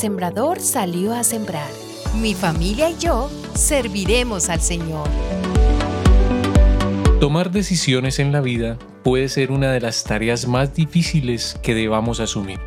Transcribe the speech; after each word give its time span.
sembrador 0.00 0.60
salió 0.60 1.12
a 1.12 1.22
sembrar. 1.22 1.68
Mi 2.22 2.32
familia 2.32 2.88
y 2.88 2.96
yo 2.96 3.30
serviremos 3.52 4.48
al 4.48 4.62
Señor. 4.62 5.06
Tomar 7.20 7.50
decisiones 7.50 8.18
en 8.18 8.32
la 8.32 8.40
vida 8.40 8.78
puede 9.04 9.28
ser 9.28 9.52
una 9.52 9.70
de 9.70 9.80
las 9.80 10.02
tareas 10.04 10.48
más 10.48 10.74
difíciles 10.74 11.58
que 11.62 11.74
debamos 11.74 12.18
asumir. 12.18 12.58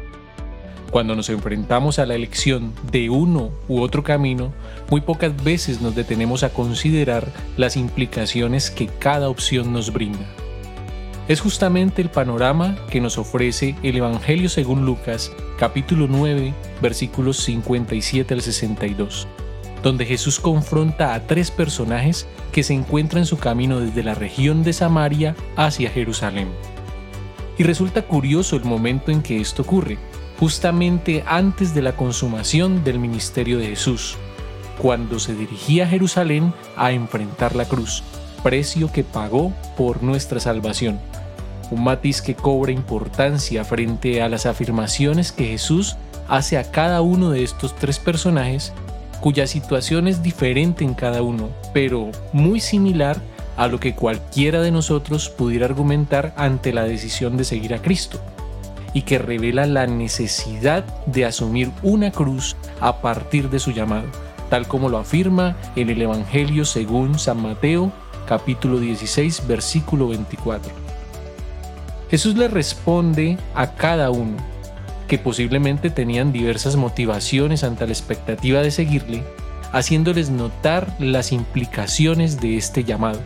Cuando 0.91 1.15
nos 1.15 1.27
enfrentamos 1.29 1.97
a 1.97 2.05
la 2.05 2.13
elección 2.13 2.71
de 2.91 3.09
uno 3.09 3.49
u 3.67 3.81
otro 3.81 4.03
camino, 4.03 4.53
muy 4.91 5.01
pocas 5.01 5.35
veces 5.43 5.81
nos 5.81 5.95
detenemos 5.95 6.43
a 6.43 6.53
considerar 6.53 7.27
las 7.57 7.77
implicaciones 7.77 8.69
que 8.69 8.85
cada 8.85 9.27
opción 9.27 9.73
nos 9.73 9.91
brinda. 9.91 10.42
Es 11.29 11.39
justamente 11.39 12.01
el 12.01 12.09
panorama 12.09 12.75
que 12.89 12.99
nos 12.99 13.17
ofrece 13.17 13.75
el 13.81 13.95
Evangelio 13.95 14.49
según 14.49 14.85
Lucas, 14.85 15.31
capítulo 15.57 16.07
9, 16.09 16.53
versículos 16.81 17.37
57 17.37 18.33
al 18.33 18.41
62, 18.41 19.25
donde 19.81 20.05
Jesús 20.05 20.41
confronta 20.41 21.13
a 21.13 21.25
tres 21.25 21.49
personajes 21.49 22.27
que 22.51 22.61
se 22.61 22.73
encuentran 22.73 23.21
en 23.21 23.25
su 23.25 23.37
camino 23.37 23.79
desde 23.79 24.03
la 24.03 24.15
región 24.15 24.63
de 24.63 24.73
Samaria 24.73 25.33
hacia 25.55 25.89
Jerusalén. 25.89 26.49
Y 27.57 27.63
resulta 27.63 28.01
curioso 28.01 28.57
el 28.57 28.65
momento 28.65 29.09
en 29.09 29.21
que 29.21 29.39
esto 29.39 29.61
ocurre, 29.61 29.97
justamente 30.41 31.23
antes 31.25 31.73
de 31.73 31.83
la 31.83 31.95
consumación 31.95 32.83
del 32.83 32.99
ministerio 32.99 33.59
de 33.59 33.67
Jesús, 33.67 34.17
cuando 34.77 35.19
se 35.19 35.35
dirigía 35.35 35.85
a 35.85 35.87
Jerusalén 35.87 36.53
a 36.75 36.91
enfrentar 36.91 37.55
la 37.55 37.63
cruz, 37.63 38.03
precio 38.43 38.91
que 38.91 39.03
pagó 39.03 39.53
por 39.75 40.03
nuestra 40.03 40.39
salvación. 40.39 40.99
Un 41.71 41.83
matiz 41.83 42.21
que 42.21 42.35
cobra 42.35 42.71
importancia 42.71 43.63
frente 43.63 44.21
a 44.21 44.29
las 44.29 44.45
afirmaciones 44.45 45.31
que 45.31 45.47
Jesús 45.47 45.95
hace 46.27 46.57
a 46.57 46.69
cada 46.69 47.01
uno 47.01 47.31
de 47.31 47.43
estos 47.43 47.75
tres 47.75 47.97
personajes, 47.97 48.73
cuya 49.21 49.47
situación 49.47 50.07
es 50.07 50.21
diferente 50.21 50.83
en 50.83 50.93
cada 50.93 51.21
uno, 51.21 51.49
pero 51.73 52.11
muy 52.33 52.59
similar 52.59 53.17
a 53.55 53.67
lo 53.67 53.79
que 53.79 53.95
cualquiera 53.95 54.61
de 54.61 54.71
nosotros 54.71 55.29
pudiera 55.29 55.65
argumentar 55.65 56.33
ante 56.37 56.73
la 56.73 56.83
decisión 56.83 57.37
de 57.37 57.45
seguir 57.45 57.73
a 57.73 57.81
Cristo 57.81 58.19
y 58.93 59.03
que 59.03 59.17
revela 59.17 59.65
la 59.65 59.87
necesidad 59.87 60.83
de 61.07 61.25
asumir 61.25 61.71
una 61.81 62.11
cruz 62.11 62.55
a 62.79 63.01
partir 63.01 63.49
de 63.49 63.59
su 63.59 63.71
llamado, 63.71 64.07
tal 64.49 64.67
como 64.67 64.89
lo 64.89 64.97
afirma 64.97 65.55
en 65.75 65.89
el 65.89 66.01
Evangelio 66.01 66.65
según 66.65 67.17
San 67.17 67.41
Mateo 67.41 67.91
capítulo 68.27 68.79
16 68.79 69.47
versículo 69.47 70.07
24. 70.09 70.71
Jesús 72.09 72.35
le 72.35 72.47
responde 72.47 73.37
a 73.55 73.73
cada 73.73 74.11
uno, 74.11 74.37
que 75.07 75.17
posiblemente 75.17 75.89
tenían 75.89 76.31
diversas 76.31 76.75
motivaciones 76.75 77.63
ante 77.63 77.85
la 77.85 77.93
expectativa 77.93 78.61
de 78.61 78.71
seguirle, 78.71 79.23
haciéndoles 79.71 80.29
notar 80.29 80.95
las 80.99 81.31
implicaciones 81.31 82.39
de 82.39 82.57
este 82.57 82.83
llamado. 82.83 83.19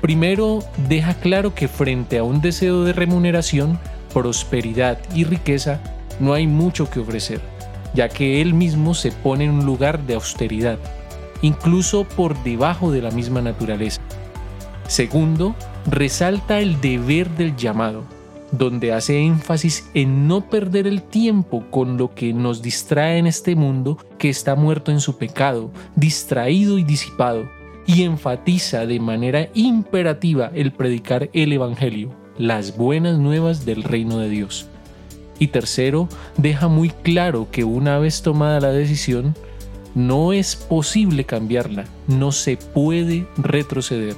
Primero, 0.00 0.64
deja 0.88 1.14
claro 1.14 1.54
que 1.54 1.68
frente 1.68 2.18
a 2.18 2.24
un 2.24 2.40
deseo 2.40 2.84
de 2.84 2.92
remuneración, 2.92 3.78
prosperidad 4.12 4.98
y 5.14 5.24
riqueza, 5.24 5.80
no 6.18 6.32
hay 6.32 6.46
mucho 6.46 6.90
que 6.90 7.00
ofrecer, 7.00 7.40
ya 7.94 8.08
que 8.08 8.40
Él 8.40 8.54
mismo 8.54 8.94
se 8.94 9.12
pone 9.12 9.44
en 9.44 9.50
un 9.50 9.66
lugar 9.66 10.00
de 10.00 10.14
austeridad, 10.14 10.78
incluso 11.42 12.04
por 12.04 12.40
debajo 12.42 12.90
de 12.90 13.02
la 13.02 13.10
misma 13.10 13.40
naturaleza. 13.40 14.00
Segundo, 14.86 15.54
resalta 15.86 16.58
el 16.60 16.80
deber 16.80 17.30
del 17.30 17.56
llamado, 17.56 18.04
donde 18.52 18.92
hace 18.92 19.20
énfasis 19.20 19.88
en 19.94 20.26
no 20.26 20.48
perder 20.48 20.86
el 20.86 21.02
tiempo 21.02 21.64
con 21.70 21.96
lo 21.96 22.14
que 22.14 22.32
nos 22.32 22.62
distrae 22.62 23.18
en 23.18 23.26
este 23.26 23.54
mundo 23.54 23.98
que 24.18 24.28
está 24.28 24.56
muerto 24.56 24.90
en 24.90 25.00
su 25.00 25.16
pecado, 25.16 25.70
distraído 25.94 26.78
y 26.78 26.82
disipado, 26.82 27.48
y 27.86 28.02
enfatiza 28.02 28.86
de 28.86 29.00
manera 29.00 29.48
imperativa 29.54 30.50
el 30.54 30.72
predicar 30.72 31.30
el 31.32 31.52
Evangelio, 31.52 32.10
las 32.38 32.76
buenas 32.76 33.18
nuevas 33.18 33.64
del 33.64 33.82
reino 33.82 34.18
de 34.18 34.28
Dios. 34.28 34.66
Y 35.38 35.48
tercero, 35.48 36.08
deja 36.36 36.68
muy 36.68 36.90
claro 36.90 37.48
que 37.50 37.64
una 37.64 37.98
vez 37.98 38.22
tomada 38.22 38.60
la 38.60 38.72
decisión, 38.72 39.34
no 39.94 40.32
es 40.32 40.56
posible 40.56 41.24
cambiarla, 41.24 41.84
no 42.06 42.32
se 42.32 42.56
puede 42.56 43.26
retroceder. 43.36 44.16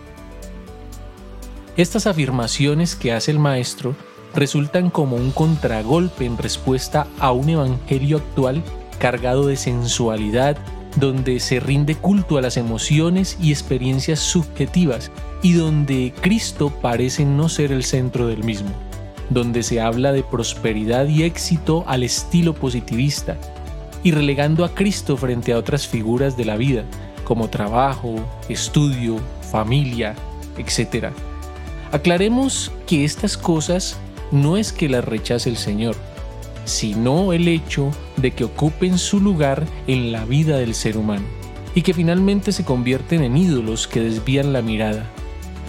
Estas 1.77 2.07
afirmaciones 2.07 2.95
que 2.95 3.13
hace 3.13 3.31
el 3.31 3.39
maestro 3.39 3.97
resultan 4.35 4.91
como 4.91 5.17
un 5.17 5.31
contragolpe 5.31 6.27
en 6.27 6.37
respuesta 6.37 7.07
a 7.19 7.33
un 7.33 7.49
evangelio 7.49 8.19
actual 8.19 8.63
cargado 8.99 9.47
de 9.47 9.57
sensualidad, 9.57 10.57
donde 10.97 11.41
se 11.41 11.61
rinde 11.61 11.95
culto 11.95 12.37
a 12.37 12.43
las 12.43 12.59
emociones 12.59 13.39
y 13.41 13.51
experiencias 13.51 14.21
subjetivas 14.21 15.11
y 15.41 15.55
donde 15.55 16.13
Cristo 16.21 16.71
parece 16.83 17.25
no 17.25 17.49
ser 17.49 17.73
el 17.73 17.83
centro 17.83 18.27
del 18.27 18.45
mismo, 18.45 18.71
donde 19.31 19.63
se 19.63 19.81
habla 19.81 20.13
de 20.13 20.23
prosperidad 20.23 21.09
y 21.09 21.23
éxito 21.23 21.85
al 21.87 22.03
estilo 22.03 22.55
positivista 22.55 23.39
y 24.03 24.11
relegando 24.11 24.65
a 24.65 24.75
Cristo 24.75 25.17
frente 25.17 25.53
a 25.53 25.59
otras 25.59 25.87
figuras 25.87 26.37
de 26.37 26.45
la 26.45 26.57
vida, 26.57 26.85
como 27.25 27.49
trabajo, 27.49 28.15
estudio, 28.49 29.19
familia, 29.51 30.15
etc. 30.59 31.07
Aclaremos 31.93 32.73
que 32.87 33.05
estas 33.05 33.37
cosas 33.37 33.97
no 34.31 34.57
es 34.57 34.73
que 34.73 34.89
las 34.89 35.05
rechace 35.05 35.49
el 35.49 35.57
Señor, 35.57 35.97
sino 36.65 37.33
el 37.33 37.49
hecho 37.49 37.91
de 38.17 38.31
que 38.33 38.45
ocupen 38.45 38.99
su 38.99 39.21
lugar 39.21 39.65
en 39.87 40.13
la 40.13 40.25
vida 40.25 40.57
del 40.57 40.75
ser 40.75 40.97
humano 40.97 41.25
y 41.75 41.83
que 41.83 41.95
finalmente 41.95 42.53
se 42.53 42.65
convierten 42.65 43.23
en 43.23 43.37
ídolos 43.37 43.89
que 43.89 44.01
desvían 44.01 44.53
la 44.53 44.63
mirada 44.63 45.11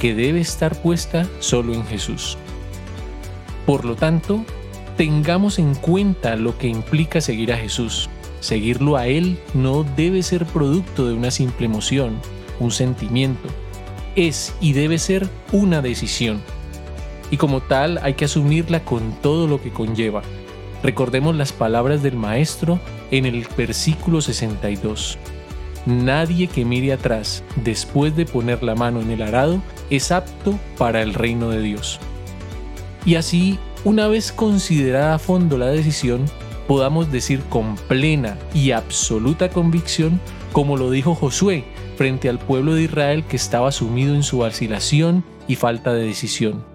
que 0.04 0.14
debe 0.14 0.42
estar 0.42 0.76
puesta 0.82 1.26
solo 1.40 1.74
en 1.74 1.86
Jesús. 1.86 2.38
Por 3.66 3.86
lo 3.86 3.96
tanto, 3.96 4.44
tengamos 4.98 5.60
en 5.60 5.76
cuenta 5.76 6.36
lo 6.36 6.58
que 6.58 6.68
implica 6.68 7.22
seguir 7.22 7.54
a 7.54 7.58
Jesús. 7.58 8.10
Seguirlo 8.44 8.98
a 8.98 9.08
Él 9.08 9.40
no 9.54 9.86
debe 9.96 10.22
ser 10.22 10.46
producto 10.46 11.08
de 11.08 11.14
una 11.14 11.32
simple 11.32 11.66
emoción, 11.66 12.20
un 12.60 12.72
sentimiento. 12.72 13.48
Es 14.18 14.54
y 14.60 14.74
debe 14.74 15.00
ser 15.00 15.30
una 15.54 15.82
decisión. 15.82 16.42
Y 17.32 17.38
como 17.38 17.62
tal 17.62 18.02
hay 18.04 18.16
que 18.16 18.26
asumirla 18.26 18.84
con 18.84 19.14
todo 19.22 19.48
lo 19.48 19.62
que 19.62 19.72
conlleva. 19.72 20.24
Recordemos 20.84 21.38
las 21.38 21.54
palabras 21.54 22.04
del 22.04 22.18
Maestro 22.18 22.82
en 23.12 23.26
el 23.26 23.48
versículo 23.56 24.20
62. 24.20 25.18
Nadie 25.86 26.48
que 26.48 26.66
mire 26.66 26.92
atrás 26.92 27.46
después 27.64 28.14
de 28.18 28.26
poner 28.26 28.62
la 28.62 28.76
mano 28.76 29.00
en 29.00 29.12
el 29.12 29.22
arado 29.22 29.64
es 29.90 30.12
apto 30.12 30.60
para 30.78 31.02
el 31.02 31.14
reino 31.14 31.50
de 31.50 31.62
Dios. 31.62 31.98
Y 33.06 33.16
así, 33.16 33.58
una 33.86 34.10
vez 34.10 34.34
considerada 34.34 35.16
a 35.16 35.20
fondo 35.20 35.58
la 35.58 35.68
decisión, 35.68 36.26
podamos 36.68 37.12
decir 37.12 37.42
con 37.50 37.76
plena 37.76 38.38
y 38.54 38.72
absoluta 38.72 39.50
convicción, 39.50 40.20
como 40.52 40.78
lo 40.78 40.92
dijo 40.92 41.16
Josué 41.16 41.66
frente 41.98 42.30
al 42.30 42.40
pueblo 42.40 42.74
de 42.74 42.84
Israel 42.84 43.24
que 43.24 43.36
estaba 43.36 43.72
sumido 43.72 44.16
en 44.16 44.24
su 44.24 44.40
vacilación 44.40 45.24
y 45.48 45.56
falta 45.56 45.94
de 45.94 46.06
decisión. 46.06 46.66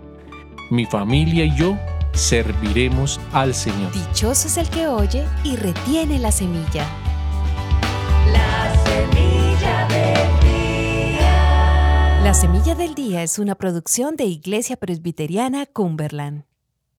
Mi 0.70 0.86
familia 0.86 1.44
y 1.44 1.56
yo 1.56 1.76
serviremos 2.12 3.20
al 3.32 3.54
Señor. 3.54 3.92
Dichoso 3.92 4.48
es 4.48 4.56
el 4.56 4.68
que 4.68 4.86
oye 4.88 5.24
y 5.44 5.56
retiene 5.56 6.18
la 6.18 6.32
semilla. 6.32 6.86
La 12.28 12.34
Semilla 12.34 12.74
del 12.74 12.94
Día 12.94 13.22
es 13.22 13.38
una 13.38 13.54
producción 13.54 14.16
de 14.16 14.24
Iglesia 14.24 14.76
Presbiteriana 14.76 15.64
Cumberland. 15.64 16.47